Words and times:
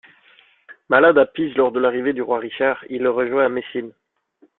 Malade 0.89 1.19
à 1.19 1.27
Pise 1.27 1.53
lors 1.53 1.71
de 1.71 1.79
l'arrivée 1.79 2.11
du 2.13 2.23
roi 2.23 2.39
Richard, 2.39 2.83
il 2.89 3.03
le 3.03 3.11
rejoint 3.11 3.45
à 3.45 3.49
Messine. 3.49 3.91